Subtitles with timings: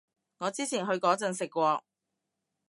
[0.39, 1.83] 我之前去嗰陣食過